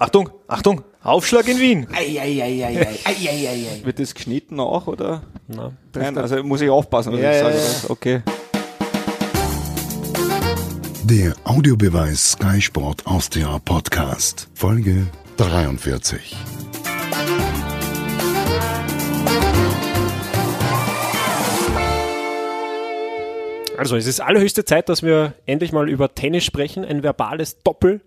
[0.00, 1.88] Achtung, Achtung, Aufschlag in Wien.
[1.92, 2.86] Eieieiei.
[3.82, 5.22] Wird das geschnitten auch, oder?
[5.48, 7.56] Na, Nein, also muss ich aufpassen, was Ja, ich ja, sage.
[7.56, 7.90] ja.
[7.90, 8.22] Okay.
[11.02, 16.36] Der Audiobeweis Sky Sport Austria Podcast, Folge 43.
[23.76, 26.84] Also, es ist allerhöchste Zeit, dass wir endlich mal über Tennis sprechen.
[26.84, 28.00] Ein verbales Doppel.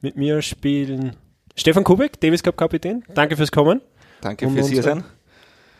[0.00, 1.16] Mit mir spielen
[1.56, 3.02] Stefan Kubek, Davis Cup Kapitän.
[3.14, 3.80] Danke fürs Kommen.
[4.20, 5.04] Danke Und fürs hier unsere- sein.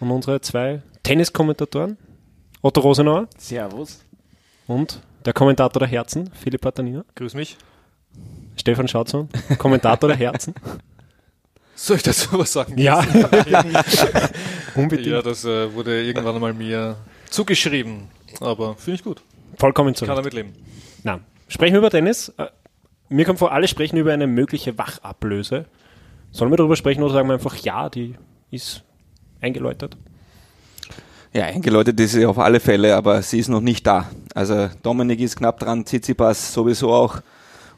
[0.00, 1.96] Und unsere zwei Tenniskommentatoren.
[2.62, 4.02] Otto Rosenauer Servus.
[4.66, 7.04] und der Kommentator der Herzen, Philipp Patanina.
[7.14, 7.56] Grüß mich.
[8.56, 9.28] Stefan Schautzmann,
[9.58, 10.54] Kommentator der Herzen.
[11.76, 12.74] Soll ich dazu was sagen?
[12.78, 13.04] Ja,
[14.74, 15.06] unbedingt.
[15.08, 16.96] Ja, das äh, wurde irgendwann einmal mir
[17.28, 18.08] zugeschrieben.
[18.40, 19.20] Aber finde ich gut.
[19.58, 20.54] Vollkommen zu Kann damit leben.
[21.02, 22.32] Na, sprechen wir über Tennis.
[23.08, 25.66] Mir kommt vor, alle sprechen über eine mögliche Wachablöse.
[26.32, 28.16] Sollen wir darüber sprechen oder sagen wir einfach, ja, die
[28.50, 28.82] ist
[29.40, 29.96] eingeläutet?
[31.32, 34.10] Ja, eingeläutet ist sie auf alle Fälle, aber sie ist noch nicht da.
[34.34, 37.20] Also Dominik ist knapp dran, Tsitsipas sowieso auch.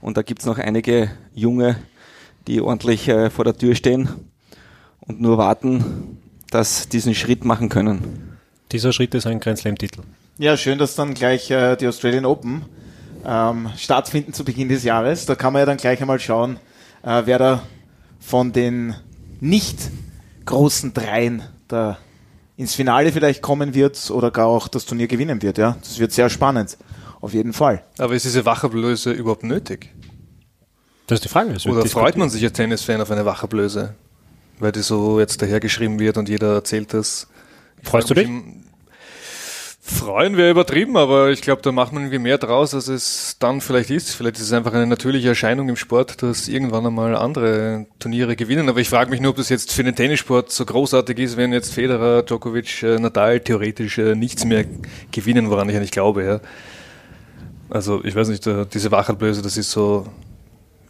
[0.01, 1.77] Und da gibt's noch einige Junge,
[2.47, 4.09] die ordentlich äh, vor der Tür stehen
[5.01, 6.19] und nur warten,
[6.51, 8.39] dass diesen Schritt machen können.
[8.73, 10.03] Dieser Schritt ist ein Grand Slam-Titel.
[10.39, 12.65] Ja, schön, dass dann gleich äh, die Australian Open
[13.25, 15.27] ähm, stattfinden zu Beginn des Jahres.
[15.27, 16.59] Da kann man ja dann gleich einmal schauen,
[17.03, 17.63] äh, wer da
[18.21, 18.95] von den
[19.41, 19.79] nicht
[20.45, 21.99] großen Dreien da
[22.57, 25.59] ins Finale vielleicht kommen wird oder gar auch das Turnier gewinnen wird.
[25.59, 26.77] Ja, das wird sehr spannend.
[27.21, 27.85] Auf jeden Fall.
[27.99, 29.91] Aber ist diese Wachablöse überhaupt nötig?
[31.07, 31.57] Das ist die Frage.
[31.69, 33.95] Oder freut man sich als Tennisfan auf eine Wachablöse?
[34.59, 37.29] Weil die so jetzt dahergeschrieben wird und jeder erzählt das.
[37.83, 38.29] Freust du dich?
[39.91, 43.63] Freuen wäre übertrieben, aber ich glaube, da macht man irgendwie mehr draus, als es dann
[43.63, 44.15] vielleicht ist.
[44.15, 48.69] Vielleicht ist es einfach eine natürliche Erscheinung im Sport, dass irgendwann einmal andere Turniere gewinnen.
[48.69, 51.55] Aber ich frage mich nur, ob das jetzt für den Tennissport so großartig ist, wenn
[51.55, 54.67] jetzt Federer, Djokovic, äh, Nadal theoretisch äh, nichts mehr
[55.11, 56.23] gewinnen, woran ich eigentlich glaube.
[56.23, 56.41] Ja.
[57.71, 60.07] Also ich weiß nicht, äh, diese Wachablöse, das ist so,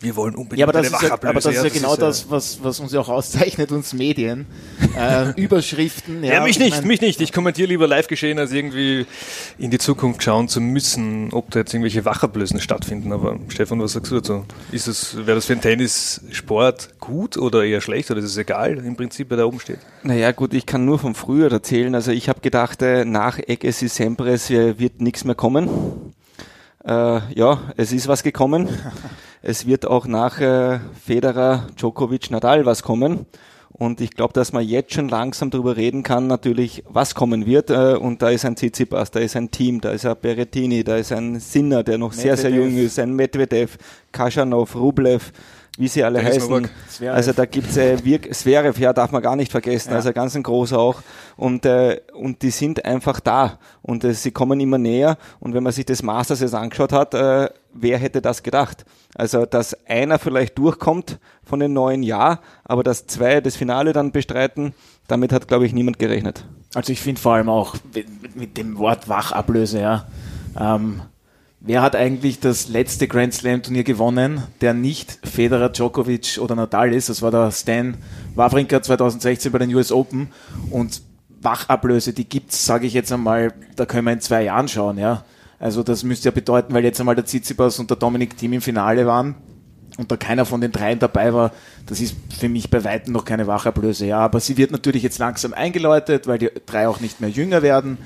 [0.00, 1.30] wir wollen unbedingt Ja, aber das eine ist ja, Wachablöse.
[1.30, 3.92] aber das ist ja genau ist, äh, das, was, was uns ja auch auszeichnet, uns
[3.92, 4.46] Medien.
[4.96, 6.22] Äh, Überschriften.
[6.22, 7.20] Ja, mich ich nicht, mein- mich nicht.
[7.20, 9.06] Ich kommentiere lieber live geschehen, als irgendwie
[9.58, 13.12] in die Zukunft schauen zu müssen, ob da jetzt irgendwelche Wachablösen stattfinden.
[13.12, 14.44] Aber Stefan, was sagst du dazu?
[14.72, 18.78] Ist es, wäre das für einen Tennissport gut oder eher schlecht oder ist es egal
[18.78, 19.78] im Prinzip, wer da oben steht?
[20.02, 21.94] Naja gut, ich kann nur von früher erzählen.
[21.94, 25.68] Also ich habe gedacht, äh, nach Egesi Sempres äh, wird nichts mehr kommen.
[26.84, 26.90] Äh,
[27.34, 28.68] ja, es ist was gekommen.
[29.42, 33.26] es wird auch nach äh, Federer, Djokovic, Nadal was kommen.
[33.70, 37.70] Und ich glaube, dass man jetzt schon langsam darüber reden kann, natürlich, was kommen wird.
[37.70, 40.96] Äh, und da ist ein Tsitsipas, da ist ein Team, da ist ein Berettini, da
[40.96, 42.74] ist ein Sinner, der noch sehr, sehr Medvedev.
[42.74, 43.76] jung ist, ein Medvedev,
[44.10, 45.32] Kaschanov, Rublev,
[45.76, 46.68] wie sie alle Dennis heißen.
[47.08, 49.96] Also da gibt's äh, Wirk Zverev, ja, darf man gar nicht vergessen, Ja.
[49.96, 51.00] also ganz ein großer auch.
[51.36, 55.18] Und, äh, und die sind einfach da und äh, sie kommen immer näher.
[55.38, 58.84] Und wenn man sich das Masters jetzt angeschaut hat, äh, wer hätte das gedacht?
[59.14, 64.12] Also, dass einer vielleicht durchkommt von den neuen Jahr, aber dass zwei das Finale dann
[64.12, 64.74] bestreiten,
[65.06, 66.44] damit hat, glaube ich, niemand gerechnet.
[66.74, 67.76] Also ich finde vor allem auch
[68.34, 70.06] mit, dem Wort Wachablöse, ja.
[70.58, 71.00] Ähm,
[71.60, 76.92] wer hat eigentlich das letzte Grand Slam Turnier gewonnen, der nicht Federer, Djokovic oder Nadal
[76.92, 77.08] ist?
[77.08, 77.96] Das war der Stan
[78.34, 80.28] Wawrinka 2016 bei den US Open
[80.70, 81.02] und
[81.40, 85.24] Wachablöse, die gibt's, sage ich jetzt einmal, da können wir in zwei Jahren schauen, ja.
[85.58, 88.60] Also das müsste ja bedeuten, weil jetzt einmal der Tsitsipas und der Dominik Thiem im
[88.60, 89.34] Finale waren,
[89.98, 91.50] und da keiner von den dreien dabei war,
[91.86, 94.06] das ist für mich bei Weitem noch keine Wachablöse.
[94.06, 97.62] Ja, aber sie wird natürlich jetzt langsam eingeläutet, weil die drei auch nicht mehr jünger
[97.62, 97.98] werden.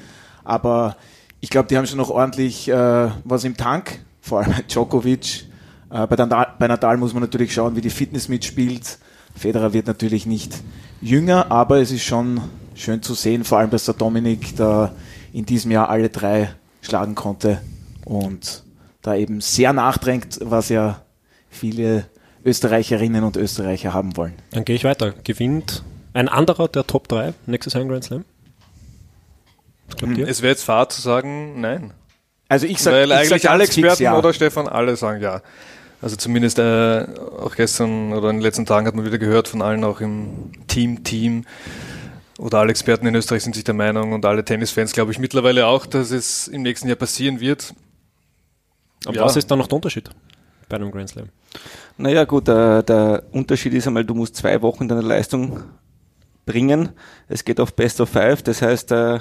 [0.42, 0.96] Aber
[1.40, 5.44] ich glaube, die haben schon noch ordentlich äh, was im Tank, vor allem Djokovic.
[5.90, 8.98] Äh, bei, Nadal, bei Nadal muss man natürlich schauen, wie die Fitness mitspielt.
[9.36, 10.54] Federer wird natürlich nicht
[11.02, 12.40] jünger, aber es ist schon
[12.74, 14.94] schön zu sehen, vor allem, dass der Dominik da
[15.32, 17.62] in diesem Jahr alle drei schlagen konnte
[18.04, 18.64] und
[19.00, 21.00] da eben sehr nachdrängt, was ja
[21.48, 22.06] viele
[22.44, 24.34] Österreicherinnen und Österreicher haben wollen.
[24.50, 25.12] Dann gehe ich weiter.
[25.24, 25.82] Gewinnt
[26.12, 28.24] ein anderer der Top 3 nächstes Jahr im Grand Slam?
[30.16, 30.26] Ihr?
[30.28, 31.92] Es wäre jetzt Fahrt zu sagen, nein.
[32.48, 34.18] Also ich sage Weil ich eigentlich sag alle Experten ja.
[34.18, 35.42] oder Stefan, alle sagen ja.
[36.00, 37.06] Also zumindest äh,
[37.38, 40.50] auch gestern oder in den letzten Tagen hat man wieder gehört von allen auch im
[40.66, 41.44] Team, Team
[42.38, 45.66] oder alle Experten in Österreich sind sich der Meinung und alle Tennisfans glaube ich mittlerweile
[45.66, 47.74] auch, dass es im nächsten Jahr passieren wird.
[49.04, 49.24] Aber Ja.
[49.24, 50.10] was ist dann noch der Unterschied
[50.68, 51.28] bei einem Grand Slam?
[51.98, 55.62] Naja gut, der, der Unterschied ist einmal, du musst zwei Wochen deine Leistung
[56.46, 56.90] bringen.
[57.28, 59.20] Es geht auf Best of Five, das heißt, äh,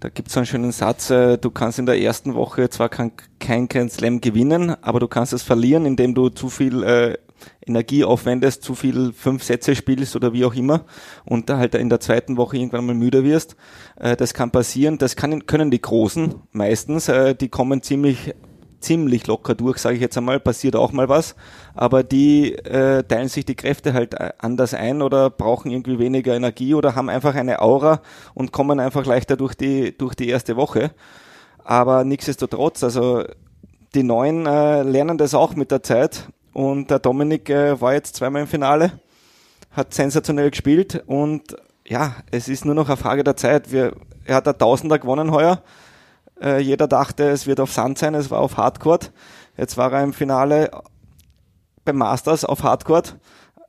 [0.00, 3.12] da gibt es einen schönen Satz, äh, du kannst in der ersten Woche zwar kein,
[3.40, 7.18] kein Grand Slam gewinnen, aber du kannst es verlieren, indem du zu viel äh,
[7.66, 10.84] Energie aufwendest, zu viel fünf Sätze spielst oder wie auch immer
[11.24, 13.56] und da halt in der zweiten Woche irgendwann mal müde wirst.
[13.96, 14.98] Äh, das kann passieren.
[14.98, 17.08] Das kann, können die Großen meistens.
[17.08, 18.34] Äh, die kommen ziemlich
[18.82, 21.34] ziemlich locker durch, sage ich jetzt einmal, passiert auch mal was,
[21.74, 26.34] aber die äh, teilen sich die Kräfte halt äh, anders ein oder brauchen irgendwie weniger
[26.34, 28.02] Energie oder haben einfach eine Aura
[28.34, 30.90] und kommen einfach leichter durch die durch die erste Woche.
[31.64, 33.22] Aber nichtsdestotrotz, also
[33.94, 38.16] die Neuen äh, lernen das auch mit der Zeit und der Dominik äh, war jetzt
[38.16, 38.92] zweimal im Finale,
[39.70, 41.56] hat sensationell gespielt und
[41.86, 43.72] ja, es ist nur noch eine Frage der Zeit.
[43.72, 43.94] Wir,
[44.24, 45.62] er hat ein Tausender gewonnen heuer.
[46.40, 49.00] Äh, jeder dachte, es wird auf Sand sein, es war auf Hardcore.
[49.56, 50.70] Jetzt war er im Finale
[51.84, 53.02] beim Masters auf Hardcore.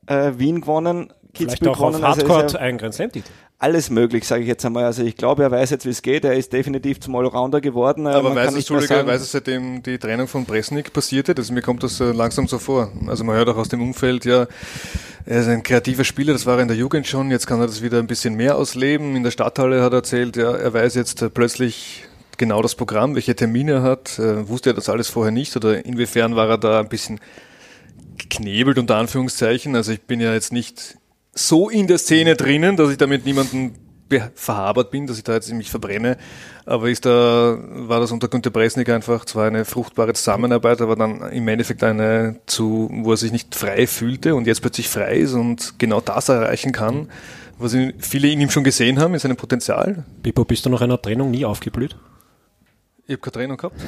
[0.06, 1.96] Äh, Wien gewonnen, Kitzbühel gewonnen.
[1.96, 3.30] Auf Hardcore also ein Grand Slam-Titel
[3.64, 4.84] alles möglich, sage ich jetzt einmal.
[4.84, 6.24] Also ich glaube, er weiß jetzt, wie es geht.
[6.26, 8.06] Er ist definitiv zum Allrounder geworden.
[8.06, 11.34] Aber man weiß, es, sagen, weiß es, seitdem die Trennung von Bresnik passierte?
[11.34, 12.92] Also mir kommt das langsam so vor.
[13.06, 14.46] Also man hört auch aus dem Umfeld, ja,
[15.24, 17.30] er ist ein kreativer Spieler, das war er in der Jugend schon.
[17.30, 19.16] Jetzt kann er das wieder ein bisschen mehr ausleben.
[19.16, 22.04] In der Stadthalle hat er erzählt, ja, er weiß jetzt plötzlich
[22.36, 24.18] genau das Programm, welche Termine er hat.
[24.18, 27.18] Äh, wusste er das alles vorher nicht oder inwiefern war er da ein bisschen
[28.18, 29.74] geknebelt unter Anführungszeichen?
[29.74, 30.98] Also ich bin ja jetzt nicht
[31.34, 33.74] so in der Szene drinnen, dass ich damit niemanden
[34.34, 36.16] verhabert bin, dass ich da jetzt mich verbrenne.
[36.66, 41.30] Aber ist da, war das unter Günter Bresnik einfach zwar eine fruchtbare Zusammenarbeit, aber dann
[41.32, 45.32] im Endeffekt eine zu, wo er sich nicht frei fühlte und jetzt plötzlich frei ist
[45.32, 47.08] und genau das erreichen kann,
[47.58, 50.04] was viele in ihm schon gesehen haben, in seinem Potenzial.
[50.22, 51.96] Bippo, bist du nach einer Trennung nie aufgeblüht?
[53.06, 53.76] Ich habe keine Trennung gehabt.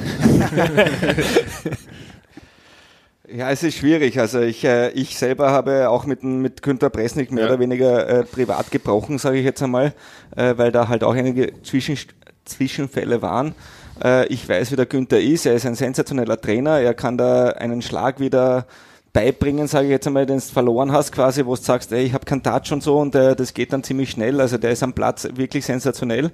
[3.29, 4.19] Ja, es ist schwierig.
[4.19, 7.49] Also ich, äh, ich selber habe auch mit, mit Günter Presnik mehr ja.
[7.49, 9.93] oder weniger äh, privat gebrochen, sage ich jetzt einmal,
[10.35, 11.97] äh, weil da halt auch einige Zwischen,
[12.45, 13.53] Zwischenfälle waren.
[14.01, 15.45] Äh, ich weiß, wie der Günther ist.
[15.45, 16.79] Er ist ein sensationeller Trainer.
[16.79, 18.65] Er kann da einen Schlag wieder
[19.11, 22.13] beibringen, sage ich jetzt einmal, den du verloren hast, quasi, wo du sagst, ey, ich
[22.13, 24.39] habe keinen Touch und so und äh, das geht dann ziemlich schnell.
[24.39, 26.31] Also der ist am Platz wirklich sensationell.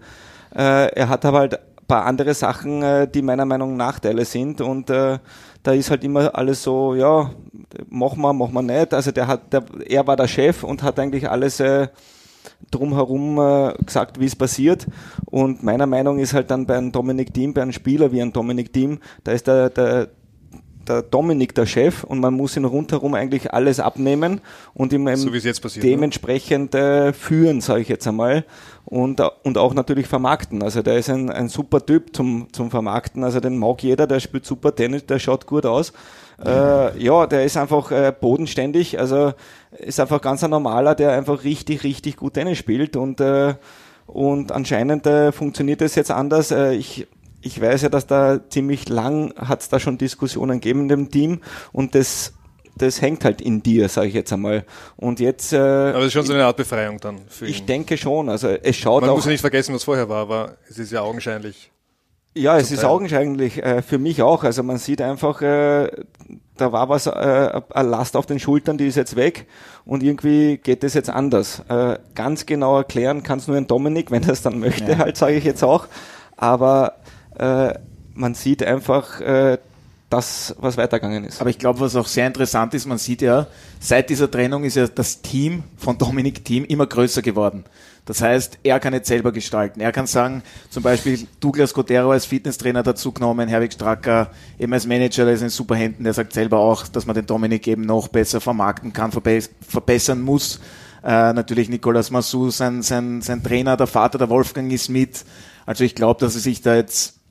[0.56, 4.26] Äh, er hat aber halt ein paar andere Sachen, äh, die meiner Meinung nach Nachteile
[4.26, 5.18] sind und äh,
[5.64, 7.32] da ist halt immer alles so, ja,
[7.90, 8.94] mach mal, mach mal nicht.
[8.94, 11.88] Also der hat, der, er war der Chef und hat eigentlich alles äh,
[12.70, 14.86] drumherum äh, gesagt, wie es passiert.
[15.26, 18.34] Und meiner Meinung ist halt dann bei einem Dominik Thiem, bei einem Spieler wie ein
[18.34, 20.10] Dominik Thiem, da ist der, der,
[20.88, 24.42] der Dominik der Chef und man muss ihn rundherum eigentlich alles abnehmen
[24.74, 25.92] und ihm so passiert, ne?
[25.92, 28.46] dementsprechend äh, führen, sage ich jetzt einmal
[28.86, 30.62] und, und auch natürlich vermarkten.
[30.62, 33.24] Also der ist ein, ein super Typ zum, zum Vermarkten.
[33.24, 35.94] Also den mag jeder, der spielt super Tennis, der schaut gut aus.
[36.44, 39.00] Äh, ja, der ist einfach äh, bodenständig.
[39.00, 39.34] Also
[39.78, 43.56] ist einfach ganz ein normaler, der einfach richtig, richtig gut Tennis spielt und äh,
[44.06, 46.52] und anscheinend äh, funktioniert das jetzt anders.
[46.52, 47.08] Äh, ich
[47.44, 51.12] ich weiß ja, dass da ziemlich lang hat es da schon Diskussionen gegeben in dem
[51.12, 51.42] Team
[51.72, 52.34] und das
[52.76, 54.66] das hängt halt in dir, sage ich jetzt einmal.
[54.96, 55.54] Und jetzt.
[55.54, 57.52] Äh, aber das ist schon so eine Art Befreiung dann für ihn.
[57.52, 58.30] Ich denke schon.
[58.30, 60.92] Also es schaut Man auch, muss ja nicht vergessen, was vorher war, aber es ist
[60.92, 61.72] ja augenscheinlich.
[62.36, 64.44] Ja, es ist augenscheinlich äh, für mich auch.
[64.44, 65.92] Also man sieht einfach, äh,
[66.58, 69.46] da war was, äh, eine Last auf den Schultern, die ist jetzt weg
[69.86, 71.62] und irgendwie geht es jetzt anders.
[71.70, 74.98] Äh, ganz genau erklären kann es nur ein Dominik, wenn er es dann möchte, ja.
[74.98, 75.86] halt sage ich jetzt auch.
[76.36, 76.96] Aber
[77.38, 77.74] äh,
[78.16, 79.58] man sieht einfach, äh,
[80.14, 81.42] das, was weitergegangen ist.
[81.42, 83.48] Aber ich glaube, was auch sehr interessant ist, man sieht ja,
[83.80, 87.64] seit dieser Trennung ist ja das Team von Dominik Team immer größer geworden.
[88.06, 89.80] Das heißt, er kann jetzt selber gestalten.
[89.80, 94.86] Er kann sagen, zum Beispiel Douglas Cotero als Fitnesstrainer dazu genommen, Herwig Stracker eben als
[94.86, 97.82] Manager, der ist in super Händen, der sagt selber auch, dass man den Dominik eben
[97.82, 100.60] noch besser vermarkten kann, verbessern muss.
[101.04, 105.26] Äh, natürlich Nicolas Massou, sein, sein, sein Trainer, der Vater, der Wolfgang ist mit.
[105.66, 107.23] Also ich glaube, dass er sich da jetzt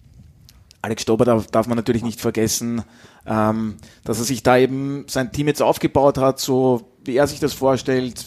[0.82, 2.82] Alex Stober darf, darf man natürlich nicht vergessen,
[3.26, 7.40] ähm, dass er sich da eben sein Team jetzt aufgebaut hat, so wie er sich
[7.40, 8.26] das vorstellt,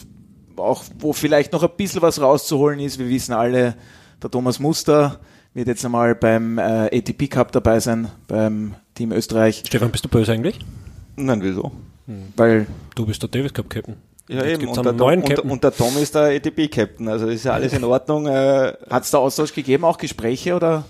[0.56, 2.98] auch wo vielleicht noch ein bisschen was rauszuholen ist.
[2.98, 3.76] Wir wissen alle,
[4.22, 5.20] der Thomas Muster
[5.52, 9.62] wird jetzt einmal beim äh, ATP Cup dabei sein, beim Team Österreich.
[9.66, 10.58] Stefan, bist du böse eigentlich?
[11.16, 11.72] Nein, wieso?
[12.06, 12.32] Hm.
[12.36, 13.96] Weil du bist der Davis Cup Captain.
[14.28, 14.66] Ja, eben.
[14.66, 17.84] Und der, neuen und, und der, Tom ist der ATP-Captain, also ist ja alles in
[17.84, 18.26] Ordnung.
[18.26, 20.84] Äh, Hat es da Austausch gegeben, auch Gespräche oder?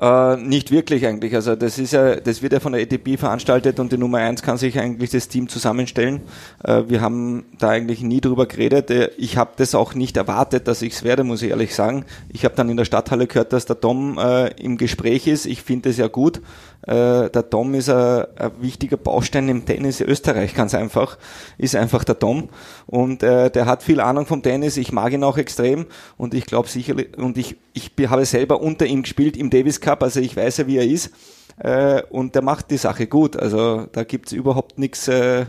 [0.00, 1.34] Äh, nicht wirklich eigentlich.
[1.34, 4.42] Also das ist ja, das wird ja von der ETP veranstaltet und die Nummer eins
[4.42, 6.20] kann sich eigentlich das Team zusammenstellen.
[6.62, 8.90] Äh, wir haben da eigentlich nie drüber geredet.
[8.92, 12.04] Äh, ich habe das auch nicht erwartet, dass ich es werde, muss ich ehrlich sagen.
[12.28, 15.46] Ich habe dann in der Stadthalle gehört, dass der Tom äh, im Gespräch ist.
[15.46, 16.40] Ich finde es ja gut.
[16.82, 21.18] Äh, der Tom ist ein, ein, wichtiger Baustein im Tennis Österreich, ganz einfach.
[21.58, 22.50] Ist einfach der Tom.
[22.86, 24.76] Und äh, der hat viel Ahnung vom Tennis.
[24.76, 25.86] Ich mag ihn auch extrem.
[26.16, 30.02] Und ich glaube sicherlich, und ich, ich habe selber unter ihm gespielt im Davis Cup,
[30.02, 31.10] also ich weiß ja, wie er ist.
[31.58, 33.36] Äh, und der macht die Sache gut.
[33.36, 35.08] Also da gibt's überhaupt nichts.
[35.08, 35.46] Äh,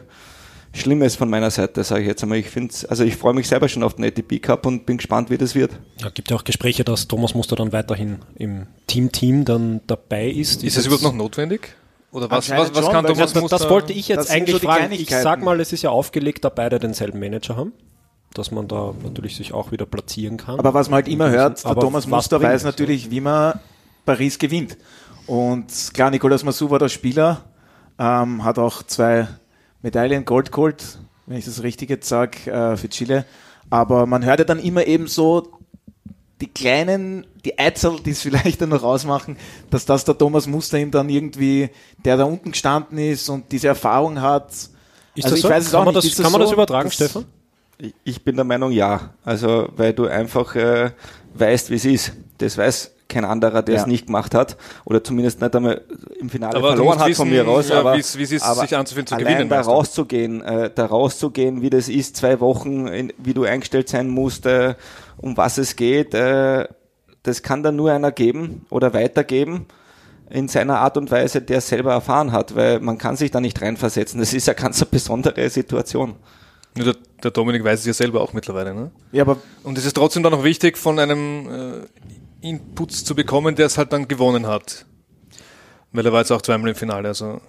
[0.71, 2.37] Schlimmes von meiner Seite, sage ich jetzt einmal.
[2.37, 5.29] Ich finde, also ich freue mich selber schon auf den ATP Cup und bin gespannt,
[5.31, 5.71] wie das wird.
[5.97, 10.63] Ja, gibt ja auch Gespräche, dass Thomas Muster dann weiterhin im Team-Team dann dabei ist.
[10.63, 11.75] Ist es überhaupt noch notwendig?
[12.11, 13.57] Oder was, was, was kann Thomas das, Muster?
[13.57, 14.91] das wollte ich das jetzt eigentlich so fragen.
[14.91, 17.73] Ich sag mal, es ist ja aufgelegt, da beide denselben Manager haben.
[18.33, 20.59] Dass man da natürlich sich auch wieder platzieren kann.
[20.59, 23.59] Aber was man halt immer hört, der Thomas Muster weiß natürlich, wie man
[24.05, 24.77] Paris gewinnt.
[25.25, 27.43] Und klar, Nicolas Massou war der Spieler,
[27.97, 29.27] ähm, hat auch zwei
[29.81, 33.25] Medaillen Gold geholt, wenn ich das richtig jetzt sage, äh, für Chile.
[33.69, 35.59] Aber man hört ja dann immer eben so
[36.41, 39.37] die kleinen, die Eizel, die es vielleicht dann noch ausmachen,
[39.69, 41.69] dass das der Thomas Muster ihm dann irgendwie,
[42.05, 44.51] der da unten gestanden ist und diese Erfahrung hat.
[44.51, 45.49] Ist also das ich so?
[45.49, 46.17] weiß es kann auch man nicht.
[46.17, 47.25] das, kann man das so, übertragen, dass- Stefan?
[48.03, 49.13] Ich- bin der Meinung, ja.
[49.23, 50.91] Also, weil du einfach äh,
[51.33, 52.11] weißt, wie es ist.
[52.37, 53.81] Das weiß kein anderer, der Ja.
[53.81, 54.57] es nicht gemacht hat.
[54.85, 55.81] Oder zumindest nicht einmal
[56.19, 57.69] im Finale Aber verloren hat von wissen, mir raus.
[57.69, 61.61] ja, aber, wie es ist, aber sich anzufühlen, zu gewinnen, da rauszugehen, äh, da rauszugehen,
[61.61, 64.75] wie das ist, zwei Wochen, in, wie du eingestellt sein musst, äh,
[65.17, 66.67] um was es geht, äh,
[67.23, 69.65] das kann dann nur einer geben oder weitergeben
[70.29, 73.41] in seiner Art und Weise, der es selber erfahren hat, weil man kann sich da
[73.41, 74.19] nicht reinversetzen.
[74.19, 76.15] Das ist ja ganz eine besondere Situation.
[76.75, 78.73] Nur der, der Dominik weiß es ja selber auch mittlerweile.
[78.73, 78.91] Ne?
[79.11, 81.49] Ja, aber Und es ist trotzdem dann noch wichtig, von einem
[82.41, 84.85] äh, Input zu bekommen, der es halt dann gewonnen hat.
[85.91, 87.07] Weil er war jetzt auch zweimal im Finale.
[87.07, 87.41] Also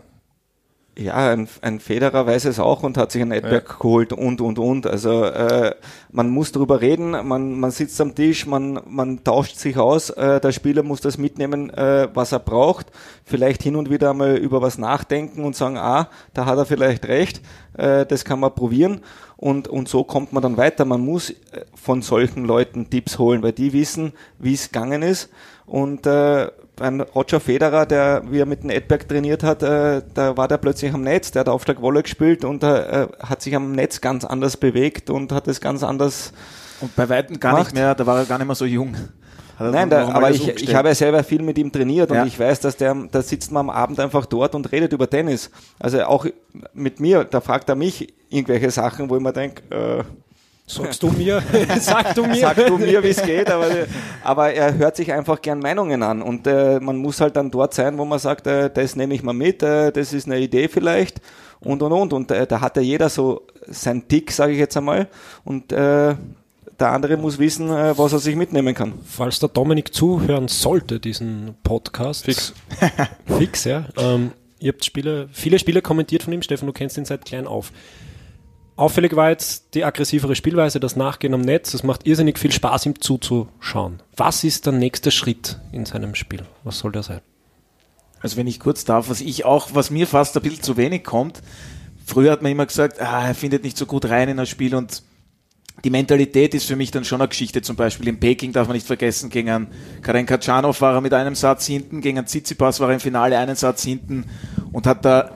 [1.00, 4.59] Ja, ein, ein Federer weiß es auch und hat sich ein Edberg geholt und, und,
[4.59, 4.87] und.
[4.87, 5.75] Also äh,
[6.12, 10.40] man muss drüber reden, man, man sitzt am Tisch, man, man tauscht sich aus, äh,
[10.42, 12.88] der Spieler muss das mitnehmen, äh, was er braucht,
[13.25, 17.09] vielleicht hin und wieder mal über was nachdenken und sagen, ah, da hat er vielleicht
[17.09, 17.40] recht,
[17.78, 19.00] äh, das kann man probieren
[19.38, 20.85] und, und so kommt man dann weiter.
[20.85, 25.30] Man muss äh, von solchen Leuten Tipps holen, weil die wissen, wie es gegangen ist
[25.64, 26.49] und äh,
[26.80, 30.58] ein Roger Federer, der wie er mit dem Edberg trainiert hat, äh, da war der
[30.58, 34.25] plötzlich am Netz, der hat Aufschlag Wolle gespielt und äh, hat sich am Netz ganz
[34.25, 36.32] anders bewegt und hat es ganz anders.
[36.80, 37.64] und bei Weitem gar Macht.
[37.66, 38.96] nicht mehr, da war er gar nicht mehr so jung.
[39.58, 42.25] Nein, da, aber ich, ich habe ja selber viel mit ihm trainiert und Ja.
[42.25, 45.50] ich weiß, dass der, da sitzt man am Abend einfach dort und redet über Tennis.
[45.78, 46.25] Also auch
[46.72, 50.02] mit mir, da fragt er mich irgendwelche Sachen, wo ich mir denke, äh,
[50.71, 51.43] Sagst du mir?
[51.81, 52.37] Sag du mir?
[52.37, 53.67] Sag du mir, wie es geht, aber,
[54.23, 57.75] aber er hört sich einfach gern Meinungen an und äh, man muss halt dann dort
[57.75, 60.69] sein, wo man sagt, äh, das nehme ich mal mit, äh, das ist eine Idee
[60.69, 61.21] vielleicht
[61.59, 64.77] und und und und äh, da hat ja jeder so sein Tick, sage ich jetzt
[64.77, 65.09] einmal
[65.45, 66.15] und äh,
[66.79, 68.95] der andere muss wissen, äh, was er sich mitnehmen kann.
[69.05, 72.25] Falls der Dominik zuhören sollte, diesen Podcast.
[72.25, 72.55] Fix.
[73.27, 73.87] Fix, ja.
[73.99, 77.47] Ähm, ihr habt Spiele, viele Spiele kommentiert von ihm, Stefan, du kennst ihn seit klein
[77.47, 77.73] auf.
[78.80, 81.75] Auffällig war jetzt die aggressivere Spielweise, das Nachgehen am Netz.
[81.75, 84.02] Es macht irrsinnig viel Spaß, ihm zuzuschauen.
[84.16, 86.46] Was ist der nächste Schritt in seinem Spiel?
[86.64, 87.20] Was soll der sein?
[88.22, 91.04] Also wenn ich kurz darf, was ich auch, was mir fast ein bisschen zu wenig
[91.04, 91.42] kommt,
[92.06, 94.75] früher hat man immer gesagt, ah, er findet nicht so gut rein in das Spiel
[94.75, 95.02] und
[95.84, 97.60] die Mentalität ist für mich dann schon eine Geschichte.
[97.60, 99.66] Zum Beispiel in Peking darf man nicht vergessen, gegen einen
[100.00, 103.37] Karen Katschanov war er mit einem Satz hinten, gegen einen Tsitsipas war er im Finale
[103.37, 104.25] einen Satz hinten
[104.72, 105.34] und hat da,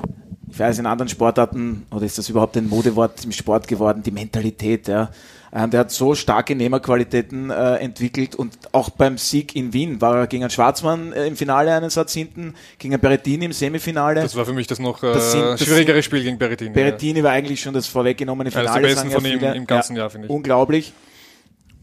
[0.55, 4.11] ich weiß, in anderen Sportarten, oder ist das überhaupt ein Modewort im Sport geworden, die
[4.13, 5.11] Mentalität, ja.
[5.53, 10.17] Ähm, Der hat so starke Nehmerqualitäten äh, entwickelt und auch beim Sieg in Wien war
[10.17, 14.21] er gegen einen Schwarzmann äh, im Finale einen Satz hinten, gegen einen Berrettini im Semifinale.
[14.23, 16.71] das war für mich das noch äh, Das sind- das schwierigere Spiel gegen Berrettini.
[16.71, 18.81] Berrettini war eigentlich schon das vorweggenommene Finale.
[18.81, 20.33] der besten sagen ja von ihm im ganzen Jahr, finde ich.
[20.33, 20.93] Unglaublich.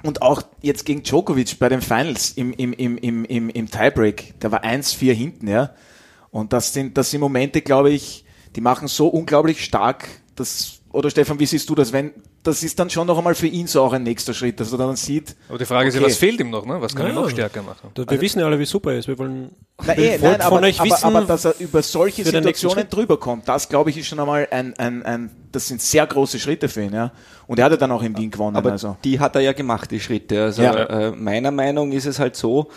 [0.03, 4.39] Und auch jetzt gegen Djokovic bei den Finals im, im, im, im, im, im Tiebreak,
[4.41, 5.71] der war 1-4 hinten, ja.
[6.31, 8.25] Und das sind, das sind Momente, glaube ich,
[8.55, 12.11] die machen so unglaublich stark, dass, oder Stefan, wie siehst du das, wenn,
[12.43, 14.77] das ist dann schon noch einmal für ihn so auch ein nächster Schritt, dass er
[14.77, 16.09] dann sieht, Aber die Frage ist ja, Okay.
[16.09, 16.65] was fehlt ihm noch?
[16.65, 16.81] Ne?
[16.81, 17.21] Was kann er Ja.
[17.21, 17.89] noch stärker machen?
[17.95, 19.07] Wir wissen ja alle, wie super er ist.
[19.07, 19.51] Wir wollen
[19.85, 22.89] Na, wir eh, nein, von aber, euch aber, wissen, aber dass er über solche Situationen
[22.89, 26.39] drüber kommt, das glaube ich ist schon einmal ein, ein, ein, das sind sehr große
[26.39, 27.11] Schritte für ihn, ja.
[27.47, 28.97] Und er hat ja dann auch in Wien gewonnen, Aber also.
[29.03, 30.43] die hat er ja gemacht, die Schritte.
[30.43, 30.73] Also Ja.
[30.85, 32.69] äh, meiner Meinung ist es halt so,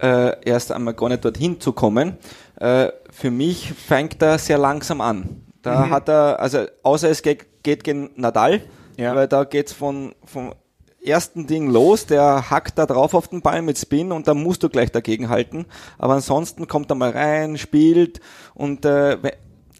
[0.00, 2.16] äh, erst einmal gar nicht dorthin zu kommen.
[2.60, 5.42] Äh, für mich fängt er sehr langsam an.
[5.62, 5.90] Da Mhm.
[5.90, 8.60] hat er, also außer es geht, geht gegen Nadal,
[8.96, 9.14] Ja.
[9.16, 10.52] weil da geht's von, vom
[11.04, 14.62] ersten Ding los, der hackt da drauf auf den Ball mit Spin und dann musst
[14.62, 15.66] du gleich dagegen halten.
[15.98, 18.20] Aber ansonsten kommt er mal rein, spielt
[18.54, 19.16] und äh,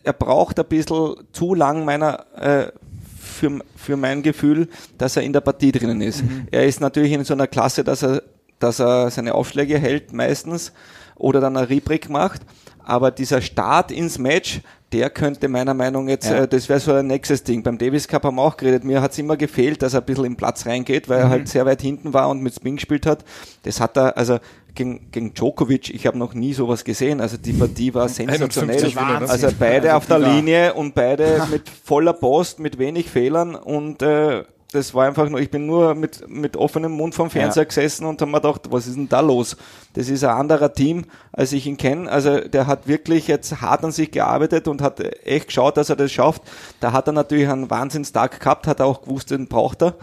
[0.05, 2.73] er braucht ein bisschen zu lang meiner äh,
[3.21, 6.25] für, für mein Gefühl, dass er in der Partie drinnen ist.
[6.51, 8.23] Er ist natürlich in so einer Klasse, dass er,
[8.59, 10.73] dass er seine Aufschläge hält meistens
[11.15, 12.43] oder dann ein Rebreak macht.
[12.89, 14.61] Aber dieser Start ins Match,
[14.93, 16.45] der könnte meiner Meinung jetzt, Ja.
[16.45, 17.63] äh, das wäre so ein nächstes Ding.
[17.63, 18.83] Beim Davis Cup haben wir auch geredet.
[18.85, 21.49] Mir hat es immer gefehlt, dass er ein bisschen im Platz reingeht, weil er halt
[21.49, 23.25] sehr weit hinten war und mit Spin gespielt hat.
[23.65, 24.39] Das hat er, also
[24.75, 27.21] gegen, gegen Djokovic, ich habe noch nie sowas gesehen.
[27.21, 28.77] Also die Partie war sensationell.
[28.77, 29.29] 51 Winner, ne?
[29.29, 34.45] Also beide auf der Linie und beide mit voller Post, mit wenig Fehlern und äh,
[34.73, 37.69] das war einfach nur, ich bin nur mit, mit offenem Mund vom Fernseher Ja.
[37.69, 39.57] gesessen und habe mir gedacht, was ist denn da los?
[39.95, 42.11] Das ist ein anderer Team, als ich ihn kenne.
[42.11, 45.97] Also der hat wirklich jetzt hart an sich gearbeitet und hat echt geschaut, dass er
[45.97, 46.43] das schafft.
[46.81, 49.95] Da hat er natürlich einen Wahnsinnstag gehabt, hat er auch gewusst, den braucht er.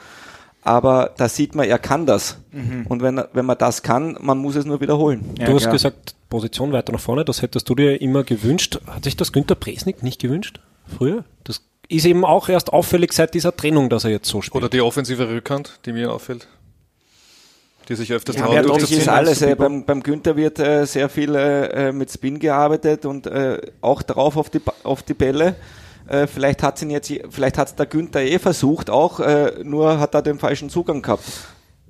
[0.64, 2.40] Aber da sieht man, er kann das.
[2.90, 5.36] Und wenn, wenn man das kann, man muss es nur wiederholen.
[5.38, 5.74] Ja, du hast klar.
[5.74, 8.80] gesagt, Position weiter nach vorne, das hättest du dir immer gewünscht.
[8.88, 10.60] Hat sich das Günter Presnik nicht gewünscht?
[10.98, 11.24] Früher?
[11.44, 14.56] Das ist eben auch erst auffällig seit dieser Trennung, dass er jetzt so spielt.
[14.64, 16.48] Oder die offensive Rückhand, die mir auffällt.
[17.88, 19.02] Die sich öfters Ja, trauen, durchzuziehen.
[19.02, 19.42] ist alles.
[19.42, 23.62] Äh, beim, beim Günther wird äh, sehr viel äh, äh, mit Spin gearbeitet und äh,
[23.82, 25.56] auch drauf auf die, auf die Bälle.
[26.08, 30.16] Äh, vielleicht hat ihn jetzt, vielleicht hat der Günther eh versucht, auch äh, nur hat
[30.16, 31.24] er den falschen Zugang gehabt.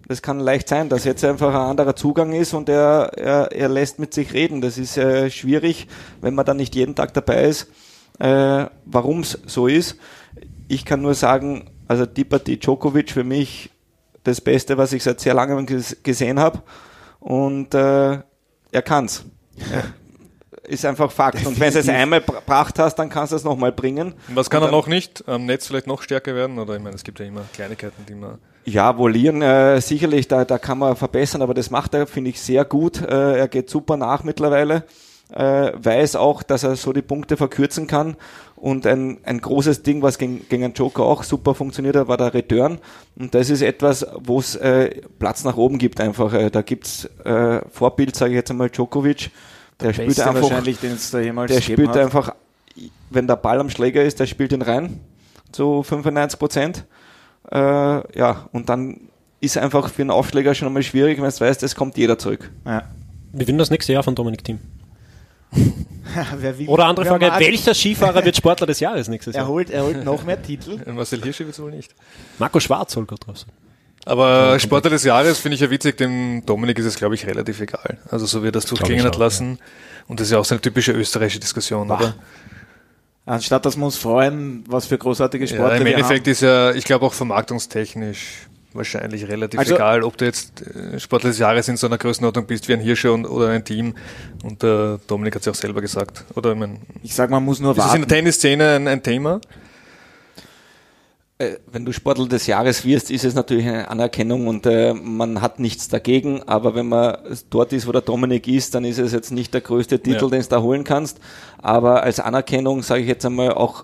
[0.08, 3.70] Das kann leicht sein, dass jetzt einfach ein anderer Zugang ist und er, er, er
[3.70, 4.62] lässt mit sich reden.
[4.62, 5.88] Das ist äh, schwierig,
[6.22, 7.68] wenn man dann nicht jeden Tag dabei ist,
[8.20, 9.98] äh, warum es so ist.
[10.68, 13.70] Ich kann nur sagen, also die Partie Djokovic für mich
[14.24, 16.62] das Beste, was ich seit sehr langem ges gesehen habe.
[17.20, 18.20] Und äh,
[18.72, 19.26] er kann's.
[20.68, 21.46] Ist einfach Fakt.
[21.46, 24.16] Und wenn du es einmal br- gebracht hast, dann kannst du es nochmal bringen.
[24.30, 25.24] Was kann Und er noch nicht?
[25.28, 26.58] Am Netz vielleicht noch stärker werden?
[26.58, 28.40] Oder ich meine, es gibt ja immer Kleinigkeiten, die man.
[28.64, 32.42] Ja, Volieren, äh, sicherlich, da, da kann man verbessern, aber das macht er, finde ich,
[32.42, 33.00] sehr gut.
[33.00, 34.86] Äh, er geht super nach mittlerweile.
[35.32, 38.16] Äh, weiß auch, dass er so die Punkte verkürzen kann.
[38.56, 42.18] Und ein, ein großes Ding, was gegen, gegen einen Joker auch super funktioniert hat, war
[42.18, 42.80] der Return.
[43.18, 46.34] Und das ist etwas, wo es äh, Platz nach oben gibt einfach.
[46.34, 49.32] Äh, da gibt's äh, Vorbild, sage ich jetzt einmal, Djokovic.
[49.82, 51.98] Der spielt Beste einfach wahrscheinlich, den es da jemals der spielt hat.
[51.98, 52.34] einfach,
[53.10, 55.02] wenn der Ball am Schläger ist, der spielt ihn rein
[55.52, 56.86] zu 95 Prozent.
[57.52, 59.02] Äh, ja, und dann
[59.42, 62.52] ist einfach für einen Aufschläger schon einmal schwierig, wenn du weißt, es kommt jeder zurück.
[62.66, 62.84] Ja.
[63.32, 64.60] Wir gewinnen das nächste Jahr von Dominik Thiem.
[66.38, 69.42] Wer will, Oder andere wer Frage, mag- welcher Skifahrer wird Sportler des Jahres nächstes Er
[69.42, 69.48] Jahr?
[69.50, 70.80] holt, er holt noch mehr Titel.
[70.94, 71.94] Marcel Hirschi wird wohl nicht.
[72.40, 73.50] Marco Schwarz soll gerade drauf sein.
[74.06, 77.60] Aber Sportler des Jahres finde ich ja witzig, dem Dominik ist es, glaube ich, relativ
[77.60, 77.98] egal.
[78.12, 79.58] Also so wie er das durchklingen ich hat lassen.
[80.08, 82.14] Und das ist ja auch so eine typische österreichische Diskussion, oder?
[83.26, 86.32] Anstatt dass wir uns freuen, was für großartige Ja, Sportler Im wir Endeffekt haben.
[86.32, 91.30] ist ja, ich glaube auch vermarktungstechnisch wahrscheinlich relativ Also- egal, ob du jetzt äh, Sportler
[91.30, 93.96] des Jahres in so einer Größenordnung bist wie ein Hirscher und, oder ein Team.
[94.44, 96.24] Und der Dominik hat es ja auch selber gesagt.
[96.36, 98.02] Oder ich meine, Ich sag, man muss nur ist das in warten.
[98.08, 99.40] der Tennisszene ein, ein Thema?
[101.38, 105.42] Äh, wenn du Sportler des Jahres wirst, ist es natürlich eine Anerkennung und äh, man
[105.42, 107.18] hat nichts dagegen, aber wenn man
[107.50, 110.30] dort ist, wo der Dominik ist, dann ist es jetzt nicht der größte Titel, Ja.
[110.30, 111.20] den du da holen kannst,
[111.62, 113.84] aber als Anerkennung, sage ich jetzt einmal, auch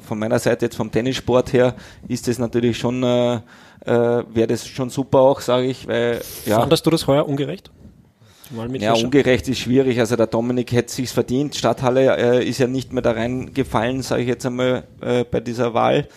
[0.00, 1.74] von meiner Seite jetzt vom Tennissport her,
[2.08, 3.40] ist es natürlich schon, äh,
[3.86, 7.70] äh, wäre das schon super auch, sage ich, weil ja, Fandest du das heuer ungerecht?
[8.78, 9.98] Ja, ungerecht ist schwierig.
[9.98, 11.56] Also der Dominik hätte sich's verdient.
[11.56, 15.74] Stadthalle äh, ist ja nicht mehr da reingefallen, sage ich jetzt einmal, äh, bei dieser
[15.74, 16.08] Wahl.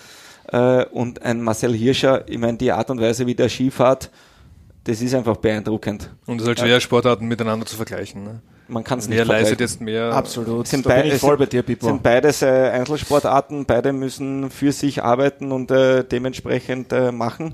[0.52, 4.12] Äh, und ein Marcel Hirscher, ich meine, die Art und Weise, wie der Skifahrt,
[4.90, 6.10] das ist einfach beeindruckend.
[6.26, 8.24] Und es ist halt schwer, Sportarten miteinander zu vergleichen.
[8.24, 8.42] Ne?
[8.68, 9.74] Man kann es nicht Wer leistet vergleichen.
[9.74, 10.14] jetzt mehr?
[10.14, 10.68] Absolut.
[10.68, 11.86] Sind, da bin bei, ich es voll sind, bei dir, Pippo.
[11.86, 17.54] sind beides äh, Einzelsportarten, beide müssen für sich arbeiten und äh, dementsprechend äh, machen.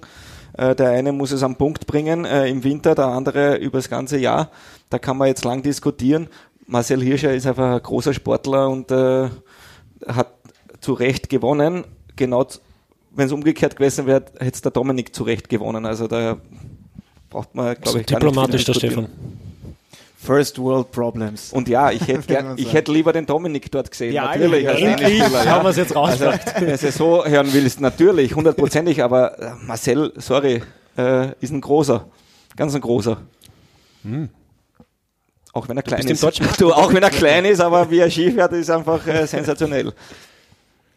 [0.58, 3.90] Äh, der eine muss es am Punkt bringen äh, im Winter, der andere über das
[3.90, 4.50] ganze Jahr.
[4.90, 6.30] Da kann man jetzt lang diskutieren.
[6.68, 9.30] Marcel Hirscher ist einfach ein großer Sportler und äh,
[10.08, 10.32] hat
[10.80, 11.84] zu Recht gewonnen.
[12.16, 12.48] Genau,
[13.12, 15.86] wenn es umgekehrt gewesen wäre, hätte es der Dominik zu Recht gewonnen.
[15.86, 16.38] Also da
[17.30, 18.74] braucht man, So glaube ich, diplomatisch der.
[18.74, 19.08] Stefan.
[20.18, 21.54] First World Problems.
[21.54, 24.14] Und ja, ich hätte, gern, man ich hätte lieber den Dominik dort gesehen.
[24.14, 24.68] Ja, natürlich.
[24.68, 26.22] als endlich Tennisspieler, haben wir es jetzt raus.
[26.22, 30.64] Also, wenn du es so hören willst, natürlich, hundertprozentig, aber äh, Marcel, sorry,
[30.98, 32.08] äh, ist ein großer.
[32.56, 33.18] Ganz ein großer.
[35.54, 36.24] Auch wenn er klein ist.
[36.58, 39.94] Du, auch wenn er klein ist, aber wie er Ski fährt, ist einfach äh, sensationell.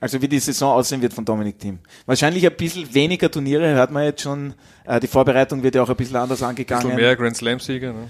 [0.01, 1.81] Also wie die Saison aussehen wird von Dominik Thiem.
[2.07, 4.55] Wahrscheinlich ein bisschen weniger Turniere, hört man jetzt schon.
[4.85, 6.83] Äh, die Vorbereitung wird ja auch ein bisschen anders Ein angegangen.
[6.85, 7.93] bisschen mehr Grand Slam-Sieger.
[7.93, 8.07] Ne?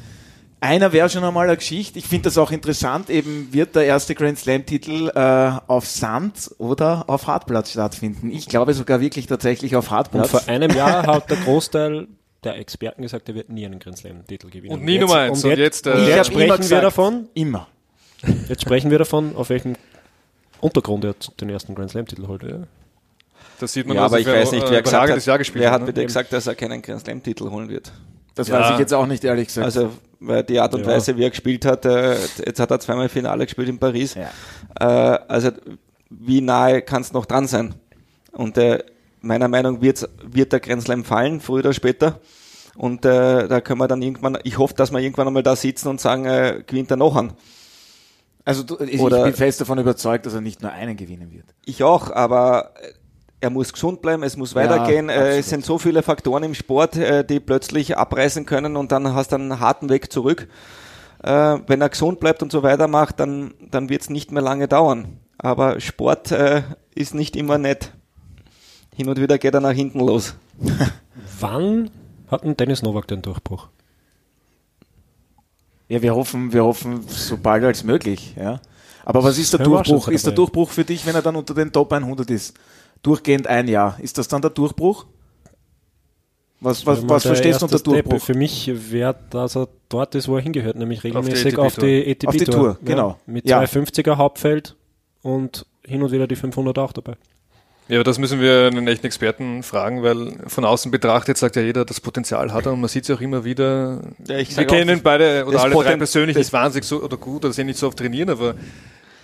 [0.60, 1.98] Einer wäre schon einmal eine Geschichte.
[2.00, 3.08] Ich finde das auch interessant.
[3.10, 8.30] Eben wird der erste Grand Slam-Titel äh, auf Sand oder auf Hartplatz stattfinden.
[8.32, 10.30] Ich glaube sogar wirklich tatsächlich auf Und Hartplatz.
[10.30, 12.08] vor einem Jahr hat der Großteil
[12.44, 14.74] der Experten gesagt, er wird nie einen Grand Slam-Titel gewinnen.
[14.74, 15.42] Und nie Nummer eins.
[15.44, 17.68] Und Und jetzt, jetzt, äh, und jetzt hab immer sprechen wir gesagt- davon, Immer.
[18.48, 19.74] jetzt sprechen wir davon, auf welchem
[20.60, 22.42] Untergrund er den ersten Grand Slam-Titel holt.
[23.60, 25.62] Das sieht man, Ja, aber er ich weiß nicht, äh, wer gesagt hat, Jahr gespielt
[25.64, 25.86] wer hat ne?
[25.86, 27.92] bitte gesagt, dass er keinen Grand Slam-Titel holen wird.
[28.34, 28.60] Das Ja.
[28.60, 29.64] weiß ich jetzt auch nicht, ehrlich gesagt.
[29.64, 29.90] Also
[30.20, 30.88] weil die Art und Ja.
[30.88, 34.14] Weise, wie er gespielt hat, äh, jetzt hat er zweimal Finale gespielt in Paris.
[34.14, 34.30] Ja.
[35.14, 35.50] Äh, also
[36.10, 37.74] wie nahe kann es noch dran sein?
[38.32, 38.82] Und äh,
[39.20, 42.20] meiner Meinung nach wird, wird der Grand Slam fallen, früher oder später.
[42.76, 45.88] Und äh, da können wir dann irgendwann, ich hoffe, dass wir irgendwann einmal da sitzen
[45.88, 47.32] und sagen, äh, gewinnt er noch an.
[48.48, 51.30] Also du, ich, Oder- ich bin fest davon überzeugt, dass er nicht nur einen gewinnen
[51.30, 51.44] wird.
[51.66, 52.92] Ich auch, aber äh,
[53.40, 55.10] er muss gesund bleiben, es muss weitergehen.
[55.10, 55.34] äh, absolut.
[55.34, 59.32] es sind so viele Faktoren im Sport, äh, die plötzlich abreißen können und dann hast
[59.32, 60.48] du einen harten Weg zurück.
[61.22, 64.66] Äh, wenn er gesund bleibt und so weitermacht, dann, dann wird es nicht mehr lange
[64.66, 65.18] dauern.
[65.36, 66.62] Aber Sport äh,
[66.94, 67.92] ist nicht immer nett.
[68.96, 70.36] Hin und wieder geht er nach hinten los.
[71.38, 71.90] Wann
[72.28, 73.68] hat ein Dennis Novak den Durchbruch?
[75.88, 78.34] Ja, wir hoffen, wir hoffen so bald als möglich.
[78.38, 78.60] Ja.
[79.04, 80.08] Aber was ist der Er Durchbruch?
[80.08, 80.34] Ist der.
[80.34, 82.54] Durchbruch für dich, wenn er dann unter den Top 100 ist?
[83.02, 83.98] Durchgehend ein Jahr.
[84.00, 85.06] Ist das dann der Durchbruch?
[86.60, 88.20] Was, was, was verstehst du unter Durchbruch?
[88.20, 92.10] Für mich wäre, dass er dort ist, wo er hingehört, nämlich regelmäßig ATP auf die
[92.10, 92.28] ATP-Tour.
[92.28, 93.16] Auf die Tour, genau.
[93.26, 93.64] Mit Ja.
[93.64, 94.74] zwei 50er Hauptfeld
[95.22, 97.16] und hin und wieder die 500 auch dabei.
[97.88, 101.62] Ja, aber das müssen wir einen echten Experten fragen, weil von außen betrachtet sagt ja
[101.62, 104.00] jeder, das Potenzial hat er und man sieht es auch immer wieder.
[104.26, 106.84] Ja, ich wir sag auch, kennen beide oder alle drei Poten- persönlich das- nicht wahnsinnig
[106.86, 108.54] so oder gut oder sehen nicht so oft trainieren, aber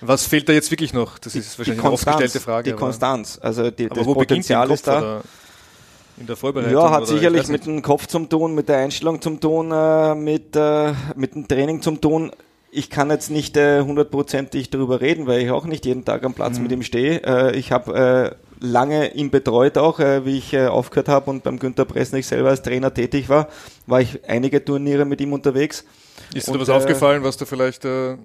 [0.01, 1.19] was fehlt da jetzt wirklich noch?
[1.19, 2.71] Das ist wahrscheinlich eine aufgestellte Frage.
[2.71, 3.39] Die Konstanz.
[3.43, 5.21] Also die, aber das wo die Potenzial ist da.
[6.19, 6.73] in der Vorbereitung?
[6.75, 10.57] Ja, hat sicherlich mit dem Kopf zum tun, mit der Einstellung zum tun, äh, mit,
[10.57, 12.31] äh, mit dem Training zum tun.
[12.71, 16.35] Ich kann jetzt nicht äh, hundertprozentig darüber reden, weil ich auch nicht jeden Tag am
[16.35, 17.21] Platz mit ihm stehe.
[17.25, 21.45] Äh, ich habe äh, lange ihn betreut auch, äh, wie ich äh, aufgehört habe und
[21.45, 23.49] beim Günther Presnik selber als Trainer tätig war,
[23.87, 25.85] war ich einige Turniere mit ihm unterwegs.
[26.33, 28.17] Ist dir Und, da was äh, aufgefallen, was da vielleicht äh,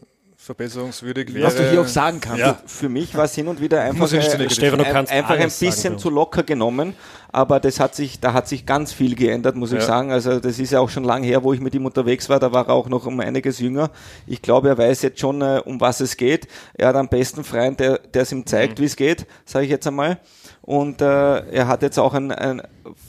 [0.49, 1.45] verbesserungswürdig wäre?
[1.45, 2.39] Was du hier auch sagen kannst.
[2.39, 2.57] Ja.
[2.65, 6.09] Für mich war es hin und wieder einfach, äh, ein, einfach ein sagen, bisschen zu
[6.09, 6.95] locker genommen,
[7.31, 9.85] aber das hat sich, da hat sich ganz viel geändert, muss ich Ja.
[9.85, 10.11] sagen.
[10.11, 12.39] Also das ist ja auch schon lang her, wo ich mit ihm unterwegs war.
[12.39, 13.91] Da war er auch noch um einiges jünger.
[14.25, 16.47] Ich glaube, er weiß jetzt schon, äh, um was es geht.
[16.73, 18.81] Er hat am besten Freund, der der es ihm zeigt, Mhm.
[18.81, 20.17] wie es geht, sage ich jetzt einmal.
[20.69, 21.05] Und äh,
[21.49, 22.61] er hat jetzt auch ein, ein,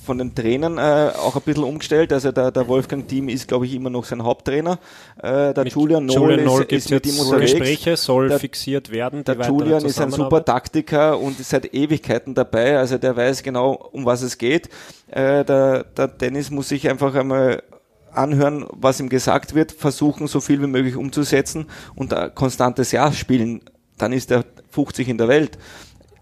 [0.06, 2.10] von den Trainern äh, auch ein bisschen umgestellt.
[2.10, 4.78] Also der, der Wolfgang Team ist, glaube ich, immer noch sein Haupttrainer.
[5.22, 7.52] Äh, der Mit Julian Noll Julian Noll ist, ist mit ihm jetzt unterwegs.
[7.52, 9.24] Gespräche, soll Der- fixiert werden.
[9.24, 10.42] Der Julian ist ein super.
[10.42, 12.78] Taktiker und ist seit Ewigkeiten dabei.
[12.78, 14.70] Also der weiß genau, um was es geht.
[15.08, 17.62] Äh, der, der Dennis muss sich einfach einmal
[18.10, 23.12] anhören, was ihm gesagt wird, versuchen, so viel wie möglich umzusetzen und ein konstantes Jahr
[23.12, 23.60] spielen.
[23.98, 25.58] Dann ist er 50 in der Welt.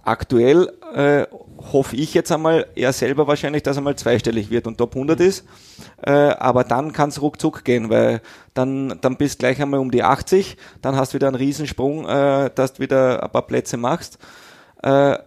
[0.08, 1.26] Aktuell äh,
[1.70, 5.20] hoffe ich jetzt einmal, er selber wahrscheinlich, dass er mal zweistellig wird und Top 100
[5.20, 5.44] ist.
[6.00, 8.22] Äh, aber dann kann es ruckzuck gehen, weil
[8.54, 12.50] dann, dann bist gleich einmal um die 80, dann hast du wieder einen Riesensprung, äh,
[12.54, 14.18] dass du wieder ein paar Plätze machst.
[14.82, 15.18] Äh,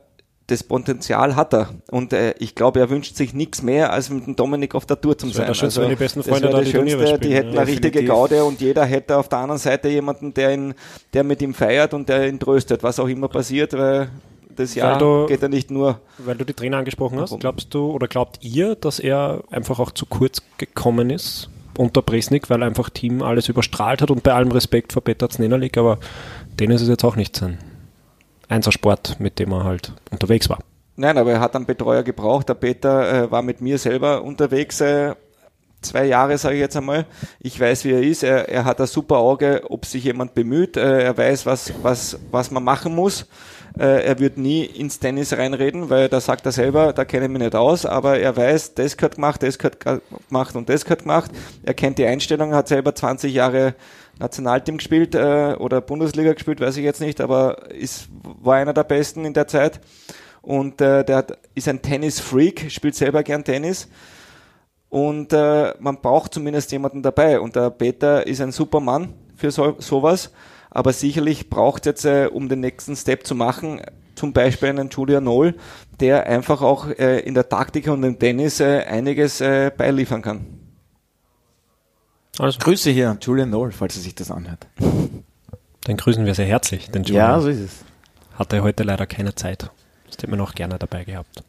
[0.48, 1.70] das Potenzial hat er.
[1.92, 5.00] Und äh, ich glaube, er wünscht sich nichts mehr, als mit dem Dominik auf der
[5.00, 5.48] Tour zu Das sein.
[5.48, 7.62] das Schönste, wenn die besten das Freunde wäre da das die Schönste, die hätten ja.
[7.62, 8.04] eine richtige.
[8.04, 10.74] Gaude und jeder hätte auf der anderen Seite jemanden, der ihn,
[11.14, 14.10] der mit ihm feiert und der ihn tröstet, was auch immer passiert, weil
[14.62, 17.92] das Jahr du- geht ja nicht nur Weil du die Trainer angesprochen hast, glaubst du
[17.92, 22.90] oder glaubt ihr, dass er einfach auch zu kurz gekommen ist unter Bresnik, weil einfach
[22.90, 26.00] Team alles überstrahlt hat und bei allem Respekt vor Peter Znenalik, aber
[26.60, 27.58] Dennis ist jetzt auch nicht sein
[28.50, 30.60] Einsersport, mit dem er halt unterwegs war.
[30.98, 32.50] Nein, aber er hat einen Betreuer gebraucht.
[32.50, 34.82] Der Peter äh, war mit mir selber unterwegs.
[34.82, 35.16] Äh,
[35.82, 37.06] zwei Jahre, sage ich jetzt einmal.
[37.40, 38.24] Ich weiß, wie er ist.
[38.24, 40.76] Er, er hat ein super Auge, ob sich jemand bemüht.
[40.76, 43.26] Äh, er weiß, was, was, was man machen muss.
[43.80, 47.32] Äh, er wird nie ins Tennis reinreden, weil da sagt er selber, da kenne ich
[47.32, 49.80] mich nicht aus, aber er weiß, das gehört gemacht, das gehört
[50.28, 51.32] gemacht und das gehört gemacht.
[51.64, 53.76] Er kennt die Einstellung, hat selber 20 Jahre
[54.20, 58.84] Nationalteam gespielt äh, oder Bundesliga gespielt, weiß ich jetzt nicht, aber ist, war einer der
[58.84, 59.80] Besten in der Zeit.
[60.42, 63.88] Und äh, der hat, ist ein Tennis-Freak, spielt selber gern Tennis.
[64.90, 67.40] Und äh, man braucht zumindest jemanden dabei.
[67.40, 70.32] Und der Peter ist ein super Mann für so, sowas.
[70.72, 73.82] Aber sicherlich braucht jetzt, äh, um den nächsten Step zu machen,
[74.16, 75.56] zum Beispiel einen Julian Noll,
[76.00, 80.46] der einfach auch äh, in der Taktik und im Tennis äh, einiges äh, beiliefern kann.
[82.40, 84.68] Also, Grüße hier, Julian Noll, falls er sich das anhört.
[85.84, 87.42] dann grüßen wir sehr herzlich den Ja, Julian.
[87.42, 87.72] so ist es.
[88.40, 89.70] Hatte heute leider keine Zeit.
[90.06, 91.44] Das hätte man noch gerne dabei gehabt.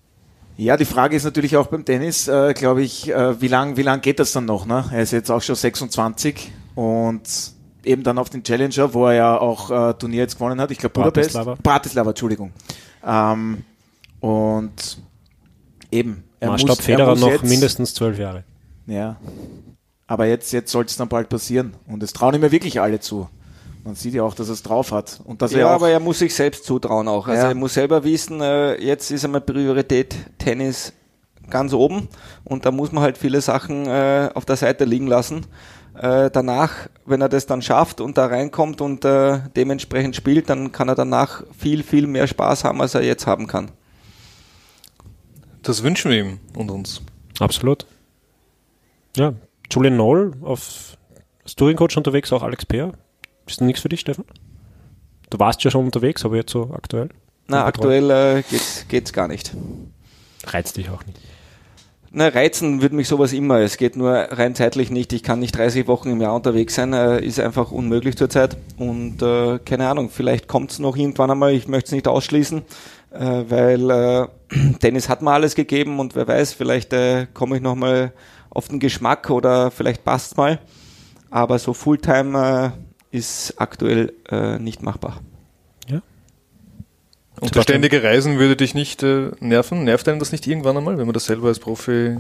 [0.57, 3.83] Ja, die Frage ist natürlich auch beim Tennis, äh, glaube ich, äh, wie lang, wie
[3.83, 4.67] lang geht das dann noch?
[4.67, 4.85] Ne?
[4.93, 7.23] Er ist jetzt auch schon 26 und
[7.85, 10.71] eben dann auf den Challenger, wo er ja auch äh, Turnier jetzt gewonnen hat.
[10.71, 11.33] Ich glaube Budapest.
[11.33, 11.59] Bratislava.
[11.63, 12.53] Bratislava, Entschuldigung.
[13.07, 13.65] Ähm,
[14.21, 14.99] und
[15.91, 16.25] eben.
[16.41, 18.45] Er Maßstab muss, er Federer muss noch jetzt, mindestens zwölf Jahre.
[18.87, 19.17] Ja.
[20.07, 21.75] Aber jetzt, jetzt soll es dann bald passieren.
[21.87, 23.29] Und es trauen ihm ja wirklich alle zu.
[23.85, 25.21] Man sieht ja auch, dass er es drauf hat.
[25.25, 27.27] Und dass Ja, er auch, aber er muss sich selbst zutrauen auch.
[27.27, 27.49] Also Ja.
[27.49, 30.93] er muss selber wissen, äh, jetzt ist einmal Priorität Tennis
[31.51, 32.09] ganz oben
[32.45, 35.45] und da muss man halt viele Sachen äh, auf der Seite liegen lassen.
[35.95, 40.73] Äh, danach, wenn er das dann schafft und da reinkommt und äh, dementsprechend spielt, dann
[40.73, 43.71] kann er danach viel, viel mehr Spaß haben, als er jetzt haben kann.
[45.63, 47.03] Das wünschen wir ihm und uns.
[47.39, 47.87] Absolut.
[49.17, 49.35] Ja,
[49.71, 50.97] Julian Noll auf
[51.45, 52.93] als Touring-Coach unterwegs, auch Alex Peer.
[53.47, 54.25] Ist das nichts für dich, Stefan?
[55.31, 57.09] Du warst ja schon unterwegs, aber jetzt so aktuell?
[57.49, 59.53] Na, aktuell äh, geht's, geht's gar nicht.
[60.45, 61.19] Reizt dich auch nicht.
[62.15, 63.61] Na, reizen würde mich sowas immer.
[63.61, 65.15] Es geht nur rein zeitlich nicht.
[65.15, 66.93] Ich kann nicht 30 Wochen im Jahr unterwegs sein.
[66.93, 68.59] Äh, ist einfach unmöglich zurzeit.
[68.77, 71.55] Und äh, keine Ahnung, vielleicht kommt es noch irgendwann einmal.
[71.55, 72.65] Ich möchte es nicht ausschließen,
[73.13, 74.27] äh, weil äh,
[74.81, 78.13] Tennis hat mir alles gegeben und wer weiß, vielleicht äh, komme ich nochmal
[78.51, 80.59] auf den Geschmack oder vielleicht passt mal.
[81.31, 82.75] Aber so Fulltime
[83.11, 85.23] äh, ist aktuell äh, nicht machbar.
[87.43, 89.83] Und das ständige Reisen würde dich nicht äh, nerven?
[89.83, 92.19] Nervt einem das nicht irgendwann einmal, wenn man das selber als Profi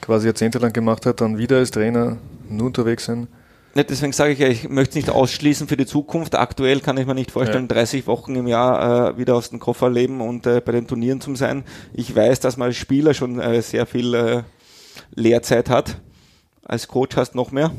[0.00, 2.16] quasi jahrzehntelang gemacht hat, dann wieder als Trainer
[2.48, 3.28] nur unterwegs sein?
[3.76, 6.34] Nicht, deswegen sage ich ja, ich möchte es nicht ausschließen für die Zukunft.
[6.34, 7.76] Aktuell kann ich mir nicht vorstellen, ja.
[7.76, 11.20] 30 Wochen im Jahr äh, wieder aus dem Koffer leben und äh, bei den Turnieren
[11.20, 11.62] zu sein.
[11.92, 14.42] Ich weiß, dass man als Spieler schon äh, sehr viel äh,
[15.14, 16.00] Lehrzeit hat.
[16.64, 17.70] Als Coach hast noch mehr,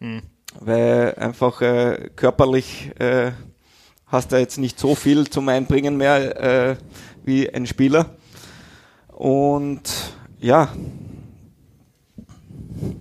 [0.00, 0.22] mhm.
[0.60, 3.32] weil einfach äh, körperlich äh,
[4.12, 6.76] hast du jetzt nicht so viel zum Einbringen mehr äh,
[7.24, 8.10] wie ein Spieler.
[9.08, 9.82] Und
[10.38, 10.68] ja.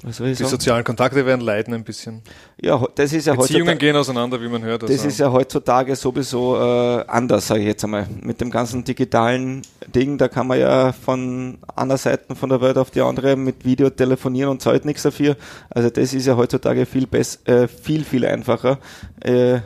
[0.03, 0.51] Was soll ich Die sagen?
[0.51, 2.21] sozialen Kontakte werden leiden ein bisschen.
[2.61, 4.83] Ja, das ist ja Beziehungen gehen auseinander, wie man hört.
[4.83, 4.93] Also.
[4.93, 8.07] Das ist ja heutzutage sowieso äh, anders, sage ich jetzt einmal.
[8.21, 12.77] Mit dem ganzen digitalen Ding, da kann man ja von einer Seite von der Welt
[12.77, 15.35] auf die andere mit Video telefonieren und zahlt nichts dafür.
[15.69, 18.77] Also das ist ja heutzutage viel besser, äh, viel, viel einfacher.
[19.19, 19.61] Äh,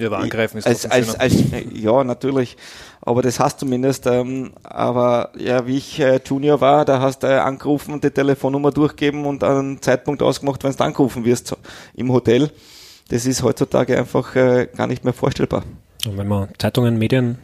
[0.00, 1.34] ja, aber angreifen ist als, als, als,
[1.72, 2.56] Ja, natürlich.
[3.00, 4.06] Aber das hast du zumindest.
[4.06, 8.70] Ähm, aber ja, wie ich äh, Junior war, da hast du äh, angerufen, die Telefonnummer
[8.70, 11.56] durchgeben und einen Zeitpunkt ausgemacht, wenn du angerufen wirst
[11.94, 12.50] im Hotel.
[13.08, 15.64] Das ist heutzutage einfach äh, gar nicht mehr vorstellbar.
[16.06, 17.38] Und wenn man Zeitungen, Medien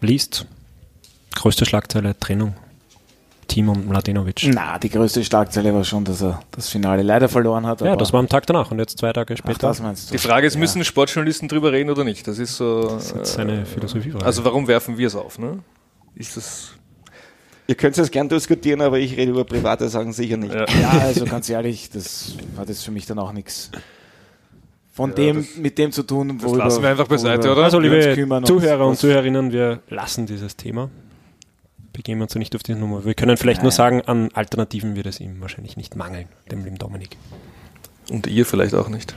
[0.00, 0.46] liest,
[1.34, 2.54] größte Schlagzeile Trennung
[3.46, 4.48] Team um Mladenovic.
[4.52, 7.80] Na, die größte Schlagzeile war schon, dass er das Finale leider verloren hat.
[7.80, 9.68] Ja, das war am Tag danach und jetzt zwei Tage später.
[9.68, 10.12] Ach, das meinst du.
[10.12, 10.60] Die Frage ist, ja.
[10.60, 12.26] müssen Sportjournalisten drüber reden oder nicht?
[12.26, 12.82] Das ist so.
[12.82, 14.12] Das ist seine äh, Philosophie.
[14.22, 15.38] Also warum werfen wir es auf?
[15.38, 15.60] Ne?
[16.14, 16.72] Ist das
[17.68, 20.54] Ihr könnt es gern diskutieren, aber ich rede über private Sachen sicher nicht.
[20.54, 23.72] Ja, ja also ganz ehrlich, das hat jetzt für mich dann auch nichts
[24.92, 26.50] von ja, dem, mit dem zu tun, wo.
[26.50, 27.64] Das lassen wir einfach beiseite, oder?
[27.64, 30.90] Also, liebe Zuhörer und Zuhörerinnen, wir lassen dieses Thema
[31.96, 33.06] begeben wir uns nicht auf die Nummer.
[33.06, 33.64] Wir können vielleicht Nein.
[33.64, 37.16] nur sagen, an Alternativen wird es ihm wahrscheinlich nicht mangeln, dem lieben Dominik.
[38.10, 39.16] Und ihr vielleicht auch nicht.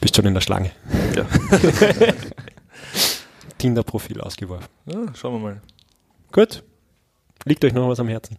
[0.00, 0.70] Bist schon in der Schlange.
[1.16, 1.26] Ja.
[3.58, 4.68] Tinder-Profil ausgeworfen.
[4.86, 5.60] Ja, schauen wir mal.
[6.30, 6.62] Gut.
[7.44, 8.36] Liegt euch noch was am Herzen?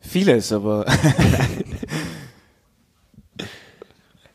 [0.00, 0.86] Vieles, aber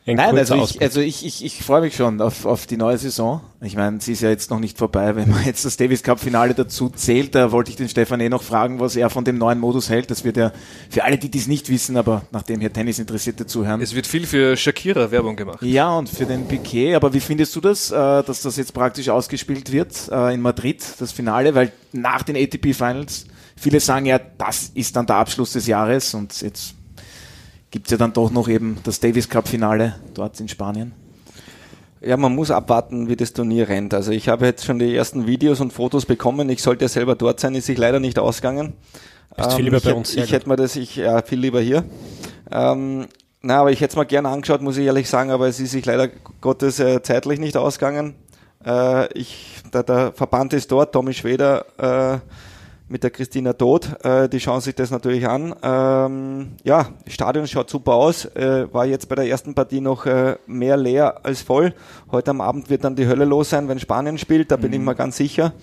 [0.06, 3.40] Nein, also ich, also ich, ich, ich freue mich schon auf, auf die neue Saison.
[3.62, 5.16] Ich meine, sie ist ja jetzt noch nicht vorbei.
[5.16, 8.28] Wenn man jetzt das Davis Cup Finale dazu zählt, da wollte ich den Stefan eh
[8.28, 10.10] noch fragen, was er von dem neuen Modus hält.
[10.10, 10.52] Das wird ja
[10.90, 13.80] für alle, die dies nicht wissen, aber nachdem hier Tennis-Interessierte zuhören.
[13.80, 15.62] Es wird viel für Shakira Werbung gemacht.
[15.62, 16.96] Ja, und für den Piquet.
[16.96, 20.84] Aber wie findest du das, äh, dass das jetzt praktisch ausgespielt wird äh, in Madrid,
[20.98, 21.54] das Finale?
[21.54, 23.24] Weil nach den ATP Finals,
[23.56, 26.74] viele sagen ja, das ist dann der Abschluss des Jahres und jetzt
[27.74, 30.92] gibt es ja dann doch noch eben das Davis Cup Finale dort in Spanien.
[32.00, 33.94] Ja, man muss abwarten, wie das Turnier rennt.
[33.94, 36.48] Also ich habe jetzt schon die ersten Videos und Fotos bekommen.
[36.50, 38.74] Ich sollte ja selber dort sein, ist sich leider nicht ausgegangen.
[39.36, 40.14] Bist ähm, viel lieber bei uns.
[40.14, 41.82] Ich, hätte mir das, ich, ja, viel lieber hier.
[42.52, 43.08] Ähm,
[43.42, 45.72] na, aber ich hätte es mal gerne angeschaut, muss ich ehrlich sagen, aber es ist
[45.72, 46.10] sich leider
[46.40, 48.14] Gottes äh, zeitlich nicht ausgegangen.
[48.64, 52.18] Äh, ich, der, der Verband ist dort, Tommy Schweder, äh,
[52.94, 54.04] mit der Christina Todt.
[54.04, 55.52] Äh, die schauen sich das natürlich an.
[55.64, 58.24] Ähm, ja, Stadion schaut super aus.
[58.24, 61.74] Äh, war jetzt bei der ersten Partie noch äh, mehr leer als voll.
[62.12, 64.52] Heute am Abend wird dann die Hölle los sein, wenn Spanien spielt.
[64.52, 64.74] Da bin mhm.
[64.74, 65.54] ich mir ganz sicher.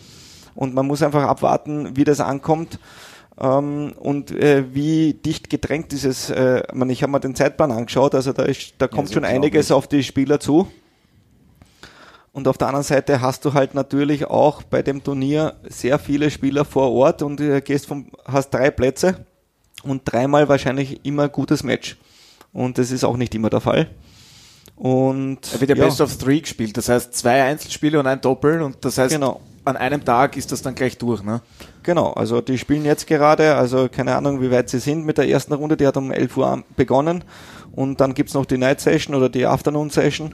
[0.55, 2.79] Und man muss einfach abwarten, wie das ankommt.
[3.39, 6.29] Ähm, und äh, wie dicht gedrängt ist es.
[6.31, 8.13] Äh, man, ich habe mir den Zeitplan angeschaut.
[8.13, 10.67] Also da, ist, da kommt ja, schon einiges auf die Spieler zu.
[12.33, 16.31] Und auf der anderen Seite hast du halt natürlich auch bei dem Turnier sehr viele
[16.31, 19.25] Spieler vor Ort und du gehst vom, hast drei Plätze
[19.83, 21.97] und dreimal wahrscheinlich immer gutes Match.
[22.53, 23.89] Und das ist auch nicht immer der Fall.
[24.75, 28.19] Und er wird ja, ja, Best of Three gespielt, das heißt zwei Einzelspiele und ein
[28.19, 29.39] Doppel und das heißt genau.
[29.63, 31.41] an einem Tag ist das dann gleich durch, ne?
[31.83, 35.27] Genau, also die spielen jetzt gerade, also keine Ahnung, wie weit sie sind mit der
[35.27, 37.23] ersten Runde, die hat um 11 Uhr begonnen
[37.73, 40.33] und dann gibt's noch die Night Session oder die Afternoon Session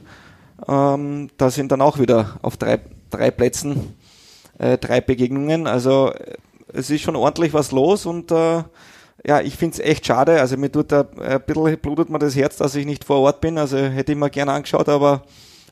[0.66, 3.94] ähm, da sind dann auch wieder auf drei, drei Plätzen
[4.58, 5.66] äh, drei Begegnungen.
[5.66, 6.12] Also
[6.72, 8.62] es ist schon ordentlich was los und äh,
[9.26, 10.40] ja, ich finde es echt schade.
[10.40, 13.40] Also mir tut da ein bisschen blutet mir das Herz, dass ich nicht vor Ort
[13.40, 13.58] bin.
[13.58, 15.22] Also hätte ich mir gerne angeschaut, aber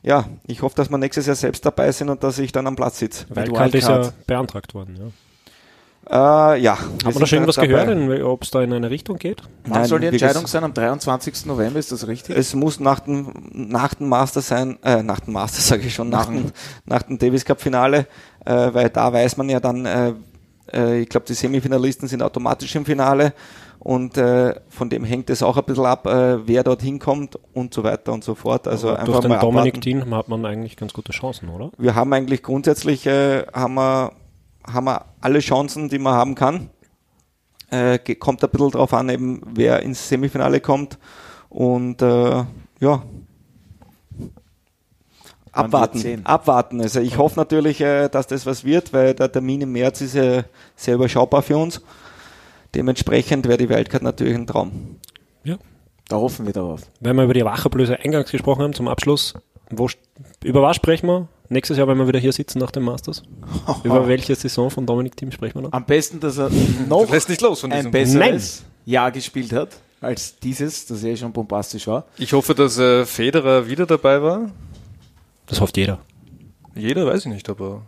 [0.03, 2.75] ja, ich hoffe, dass wir nächstes Jahr selbst dabei sind und dass ich dann am
[2.75, 3.25] Platz sitze.
[3.29, 5.05] Wildcard ist ja beantragt worden, ja.
[6.09, 6.77] Äh, ja.
[6.79, 9.41] Haben wir da schon irgendwas gehört, ob es da in eine Richtung geht?
[9.65, 10.63] Wann soll die Entscheidung sein?
[10.63, 11.45] Am 23.
[11.45, 12.37] November, ist das richtig?
[12.37, 16.09] Es muss nach dem, nach dem Master sein, äh, nach dem Master sage ich schon,
[16.09, 16.51] nach, nach, dem,
[16.85, 18.07] nach dem Davis Cup Finale,
[18.45, 20.13] äh, weil da weiß man ja dann, äh,
[20.71, 23.33] äh, ich glaube, die Semifinalisten sind automatisch im Finale
[23.79, 27.73] und äh, von dem hängt es auch ein bisschen ab, äh, wer dort hinkommt und
[27.73, 28.67] so weiter und so fort.
[28.67, 31.71] Also Aber einfach durch den Dominik Dean hat man eigentlich ganz gute Chancen, oder?
[31.77, 34.13] Wir haben eigentlich grundsätzlich äh, haben wir
[34.71, 36.69] haben wir alle Chancen, die man haben kann.
[37.69, 40.97] Äh, kommt ein bisschen drauf an, eben wer ins Semifinale kommt.
[41.49, 42.43] Und äh,
[42.79, 43.03] ja,
[45.51, 46.25] abwarten.
[46.25, 46.81] Abwarten.
[46.81, 50.15] Also ich hoffe natürlich, äh, dass das was wird, weil der Termin im März ist
[50.15, 50.43] ja
[50.75, 51.81] sehr überschaubar für uns.
[52.75, 54.97] Dementsprechend wäre die Weltcard natürlich ein Traum.
[55.43, 55.57] Ja.
[56.07, 56.81] Da hoffen wir darauf.
[56.99, 59.33] Wenn wir über die Wachablöse eingangs gesprochen haben, zum Abschluss,
[59.69, 59.89] wo,
[60.43, 61.27] über was sprechen wir?
[61.49, 63.23] Nächstes Jahr, wenn wir wieder hier sitzen nach dem Masters.
[63.83, 65.73] Über welche Saison von Dominik Team sprechen wir noch?
[65.73, 66.49] Am besten, dass er
[66.89, 68.71] noch lässt nicht los von ein besseres Nein.
[68.85, 69.69] Jahr gespielt hat
[70.01, 72.05] als dieses, das ja schon bombastisch war.
[72.17, 74.51] Ich hoffe, dass äh, Federer wieder dabei war.
[75.47, 75.99] Das hofft jeder.
[76.75, 77.81] Jeder weiß ich nicht, aber.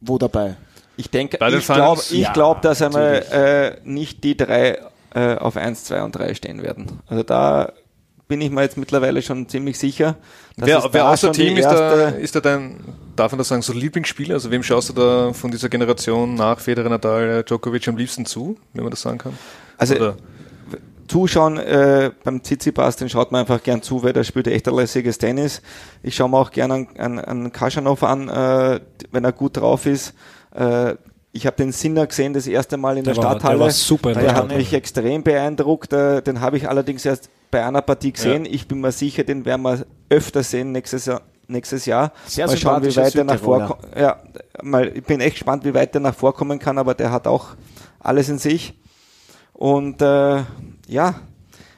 [0.00, 0.56] Wo dabei?
[0.96, 4.78] Ich denke, ich glaube, ja, glaub, dass einmal äh, nicht die drei
[5.14, 7.00] äh, auf 1, 2 und 3 stehen werden.
[7.06, 7.72] Also da
[8.28, 10.16] bin ich mir jetzt mittlerweile schon ziemlich sicher.
[10.56, 12.80] Wer, wer außer Team ist da, ist da dein,
[13.16, 14.34] darf man das sagen, so Lieblingsspieler?
[14.34, 18.56] Also wem schaust du da von dieser Generation nach Federer, Nadal, Djokovic am liebsten zu,
[18.72, 19.38] wenn man das sagen kann?
[19.76, 20.16] Also Oder?
[21.06, 24.74] Zuschauen äh, beim Tsitsipas, den schaut man einfach gern zu, weil der spielt echt ein
[24.74, 25.60] lässiges Tennis.
[26.02, 29.84] Ich schaue mir auch gern an, an, an Kaschanov an, äh, wenn er gut drauf
[29.84, 30.14] ist.
[30.54, 30.94] Äh,
[31.34, 33.58] ich habe den Sinner gesehen das erste Mal in der, der Stadthalle.
[33.58, 34.12] der war super.
[34.12, 35.92] Der, der hat mich extrem beeindruckt.
[35.92, 38.44] Äh, den habe ich allerdings erst bei einer Partie gesehen.
[38.44, 38.52] Ja.
[38.52, 41.22] Ich bin mir sicher, den werden wir öfter sehen nächstes Jahr.
[41.48, 42.12] Nächstes Jahr.
[42.24, 43.80] Sehr mal schauen, wie weit er nach vorkommt.
[43.98, 44.22] Ja,
[44.62, 47.48] mal, ich bin echt gespannt, wie weit er nach vorkommen kann, aber der hat auch
[47.98, 48.74] alles in sich.
[49.52, 50.42] Und äh,
[50.86, 51.16] ja,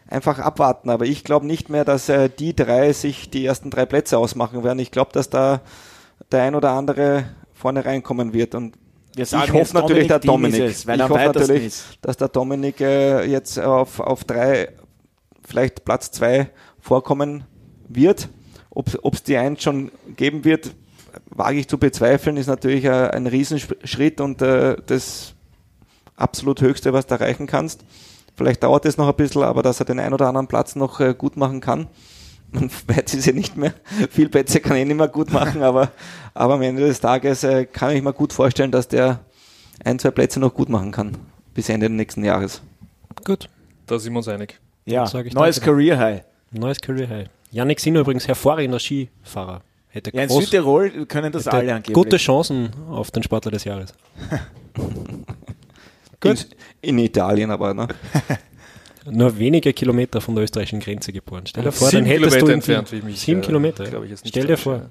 [0.06, 0.90] einfach abwarten.
[0.90, 4.62] Aber ich glaube nicht mehr, dass äh, die drei sich die ersten drei Plätze ausmachen
[4.64, 4.80] werden.
[4.80, 5.62] Ich glaube, dass da
[6.30, 8.54] der ein oder andere vorne reinkommen wird.
[8.54, 8.76] Und
[9.16, 10.60] ich hoffe natürlich, der Dominik.
[10.60, 14.68] Es, ich hoffe natürlich, dass der Dominik äh, jetzt auf, auf drei
[15.46, 16.50] vielleicht Platz zwei
[16.80, 17.44] vorkommen
[17.88, 18.28] wird.
[18.70, 20.74] Ob es die eins schon geben wird,
[21.30, 25.34] wage ich zu bezweifeln, ist natürlich äh, ein Riesenschritt und äh, das
[26.14, 27.84] absolut Höchste, was du erreichen kannst.
[28.34, 31.00] Vielleicht dauert es noch ein bisschen, aber dass er den ein oder anderen Platz noch
[31.00, 31.88] äh, gut machen kann.
[32.52, 33.74] Man weiß es ja nicht mehr.
[34.10, 35.90] Viel Plätze kann er nicht mehr gut machen, aber,
[36.34, 39.20] aber am Ende des Tages äh, kann ich mir gut vorstellen, dass der
[39.84, 41.16] ein, zwei Plätze noch gut machen kann.
[41.54, 42.62] Bis Ende des nächsten Jahres.
[43.24, 43.48] Gut.
[43.86, 44.58] Da sind wir uns einig.
[44.84, 46.22] Ja, neues Career High.
[46.52, 47.28] Neues Career High.
[47.50, 49.62] Yannick Sinner übrigens hervorragender Skifahrer.
[49.88, 51.94] Hätte ja, in Südtirol können das alle angeblich.
[51.94, 53.94] Gute Chancen auf den Sportler des Jahres.
[56.20, 56.46] Gut.
[56.82, 57.88] In, in, Italien aber, ne?
[59.10, 61.44] Nur wenige Kilometer von der österreichischen Grenze geboren.
[61.46, 64.02] Stell dir vor, dann hättest Kilometer du entfernt, wie mich, sieben äh, Kilometer.
[64.04, 64.76] Ich ich Stell dir vor.
[64.76, 64.90] Ja.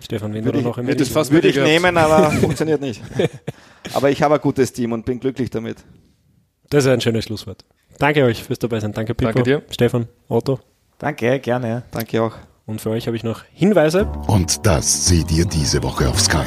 [0.00, 3.00] Stefan, wenn würde du noch im Würde fast würde ich nehmen, aber funktioniert nicht.
[3.92, 5.76] Aber ich habe ein gutes Team und bin glücklich damit.
[6.70, 7.64] Das ist ein schönes Schlusswort.
[7.98, 8.92] Danke euch fürs dabei sein.
[8.92, 9.32] Danke, Pico.
[9.32, 9.62] Danke dir.
[9.70, 10.58] Stefan, Otto.
[10.98, 11.82] Danke, gerne.
[11.90, 12.32] Danke auch.
[12.66, 14.06] Und für euch habe ich noch Hinweise.
[14.26, 16.46] Und das seht ihr diese Woche auf Sky.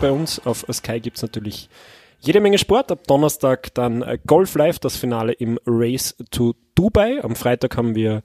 [0.00, 1.70] Bei uns auf Sky gibt es natürlich
[2.26, 2.90] jede Menge Sport.
[2.90, 7.22] Ab Donnerstag dann äh, Golf Live, das Finale im Race to Dubai.
[7.22, 8.22] Am Freitag haben wir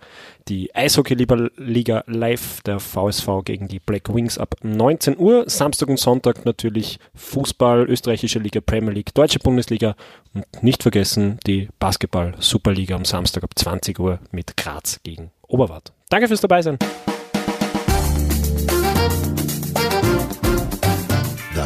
[0.48, 5.48] die Eishockey-Liga live, der VSV gegen die Black Wings ab 19 Uhr.
[5.48, 9.96] Samstag und Sonntag natürlich Fußball, österreichische Liga, Premier League, deutsche Bundesliga
[10.34, 15.94] und nicht vergessen die Basketball-Superliga am Samstag ab 20 Uhr mit Graz gegen Oberwart.
[16.10, 16.80] Danke fürs Dabeisein.